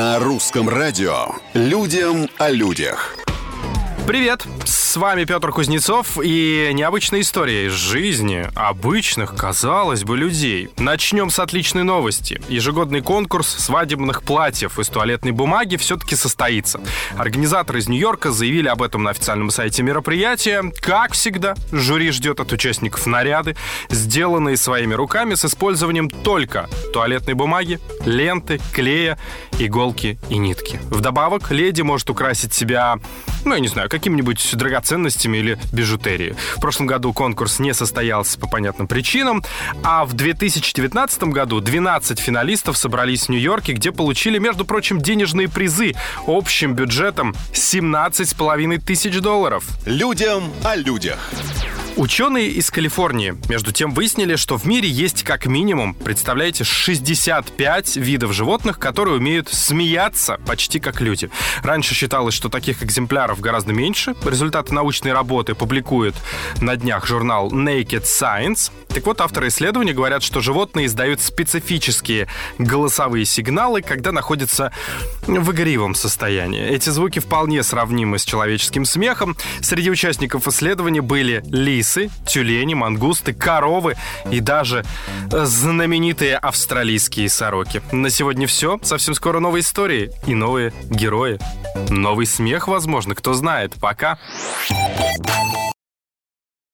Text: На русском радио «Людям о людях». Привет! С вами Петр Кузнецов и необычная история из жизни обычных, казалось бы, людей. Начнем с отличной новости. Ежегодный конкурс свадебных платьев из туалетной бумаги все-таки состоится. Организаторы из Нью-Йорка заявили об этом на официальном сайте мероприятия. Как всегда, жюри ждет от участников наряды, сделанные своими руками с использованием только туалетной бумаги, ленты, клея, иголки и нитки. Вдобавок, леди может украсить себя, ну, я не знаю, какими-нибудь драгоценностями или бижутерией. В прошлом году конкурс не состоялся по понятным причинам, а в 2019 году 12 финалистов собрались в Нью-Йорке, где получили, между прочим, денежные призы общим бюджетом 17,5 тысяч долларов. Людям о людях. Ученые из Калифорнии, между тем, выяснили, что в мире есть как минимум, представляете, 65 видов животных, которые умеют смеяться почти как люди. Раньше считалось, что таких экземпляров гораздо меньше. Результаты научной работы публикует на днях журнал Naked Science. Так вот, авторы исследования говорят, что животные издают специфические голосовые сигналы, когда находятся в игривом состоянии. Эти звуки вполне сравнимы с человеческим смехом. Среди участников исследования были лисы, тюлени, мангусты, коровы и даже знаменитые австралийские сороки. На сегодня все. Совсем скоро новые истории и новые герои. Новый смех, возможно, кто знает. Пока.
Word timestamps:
На 0.00 0.18
русском 0.18 0.66
радио 0.66 1.26
«Людям 1.52 2.26
о 2.38 2.48
людях». 2.48 3.14
Привет! 4.06 4.46
С 4.64 4.96
вами 4.96 5.24
Петр 5.24 5.52
Кузнецов 5.52 6.18
и 6.20 6.70
необычная 6.72 7.20
история 7.20 7.66
из 7.66 7.74
жизни 7.74 8.48
обычных, 8.56 9.36
казалось 9.36 10.02
бы, 10.02 10.16
людей. 10.16 10.68
Начнем 10.78 11.30
с 11.30 11.38
отличной 11.38 11.84
новости. 11.84 12.42
Ежегодный 12.48 13.02
конкурс 13.02 13.46
свадебных 13.46 14.24
платьев 14.24 14.80
из 14.80 14.88
туалетной 14.88 15.30
бумаги 15.30 15.76
все-таки 15.76 16.16
состоится. 16.16 16.80
Организаторы 17.16 17.78
из 17.78 17.88
Нью-Йорка 17.88 18.32
заявили 18.32 18.66
об 18.66 18.82
этом 18.82 19.04
на 19.04 19.10
официальном 19.10 19.50
сайте 19.50 19.84
мероприятия. 19.84 20.64
Как 20.80 21.12
всегда, 21.12 21.54
жюри 21.70 22.10
ждет 22.10 22.40
от 22.40 22.50
участников 22.50 23.06
наряды, 23.06 23.54
сделанные 23.90 24.56
своими 24.56 24.94
руками 24.94 25.34
с 25.34 25.44
использованием 25.44 26.10
только 26.10 26.68
туалетной 26.92 27.34
бумаги, 27.34 27.78
ленты, 28.04 28.60
клея, 28.72 29.18
иголки 29.58 30.18
и 30.28 30.38
нитки. 30.38 30.80
Вдобавок, 30.90 31.50
леди 31.50 31.82
может 31.82 32.10
украсить 32.10 32.54
себя, 32.54 32.98
ну, 33.44 33.54
я 33.54 33.60
не 33.60 33.68
знаю, 33.68 33.88
какими-нибудь 33.88 34.56
драгоценностями 34.56 35.38
или 35.38 35.58
бижутерией. 35.72 36.34
В 36.56 36.60
прошлом 36.60 36.86
году 36.86 37.12
конкурс 37.12 37.58
не 37.58 37.74
состоялся 37.74 38.38
по 38.38 38.48
понятным 38.48 38.86
причинам, 38.86 39.44
а 39.82 40.04
в 40.04 40.14
2019 40.14 41.24
году 41.24 41.60
12 41.60 42.18
финалистов 42.18 42.76
собрались 42.76 43.26
в 43.26 43.28
Нью-Йорке, 43.30 43.72
где 43.72 43.92
получили, 43.92 44.38
между 44.38 44.64
прочим, 44.64 45.00
денежные 45.00 45.48
призы 45.48 45.94
общим 46.26 46.74
бюджетом 46.74 47.34
17,5 47.52 48.78
тысяч 48.80 49.18
долларов. 49.20 49.64
Людям 49.86 50.50
о 50.64 50.76
людях. 50.76 51.18
Ученые 51.96 52.48
из 52.48 52.70
Калифорнии, 52.70 53.36
между 53.48 53.72
тем, 53.72 53.92
выяснили, 53.92 54.36
что 54.36 54.56
в 54.56 54.64
мире 54.64 54.88
есть 54.88 55.24
как 55.24 55.46
минимум, 55.46 55.94
представляете, 55.94 56.64
65 56.64 57.96
видов 57.96 58.32
животных, 58.32 58.78
которые 58.78 59.16
умеют 59.16 59.48
смеяться 59.48 60.38
почти 60.46 60.78
как 60.78 61.00
люди. 61.00 61.30
Раньше 61.62 61.94
считалось, 61.94 62.34
что 62.34 62.48
таких 62.48 62.82
экземпляров 62.82 63.40
гораздо 63.40 63.72
меньше. 63.72 64.14
Результаты 64.24 64.72
научной 64.72 65.12
работы 65.12 65.54
публикует 65.54 66.14
на 66.60 66.76
днях 66.76 67.06
журнал 67.06 67.50
Naked 67.50 68.04
Science. 68.04 68.70
Так 68.92 69.06
вот, 69.06 69.20
авторы 69.20 69.48
исследования 69.48 69.92
говорят, 69.92 70.22
что 70.22 70.40
животные 70.40 70.86
издают 70.86 71.20
специфические 71.20 72.28
голосовые 72.58 73.24
сигналы, 73.24 73.82
когда 73.82 74.12
находятся 74.12 74.72
в 75.26 75.52
игривом 75.52 75.94
состоянии. 75.94 76.66
Эти 76.66 76.90
звуки 76.90 77.20
вполне 77.20 77.62
сравнимы 77.62 78.18
с 78.18 78.24
человеческим 78.24 78.84
смехом. 78.84 79.36
Среди 79.60 79.90
участников 79.90 80.48
исследования 80.48 81.02
были 81.02 81.42
лисы, 81.46 82.10
тюлени, 82.26 82.74
мангусты, 82.74 83.32
коровы 83.32 83.96
и 84.30 84.40
даже 84.40 84.84
знаменитые 85.30 86.36
австралийские 86.36 87.28
сороки. 87.28 87.82
На 87.92 88.10
сегодня 88.10 88.46
все. 88.46 88.78
Совсем 88.82 89.14
скоро 89.14 89.38
новые 89.38 89.62
истории 89.62 90.10
и 90.26 90.34
новые 90.34 90.72
герои. 90.90 91.38
Новый 91.88 92.26
смех, 92.26 92.66
возможно, 92.68 93.14
кто 93.14 93.34
знает. 93.34 93.74
Пока. 93.80 94.18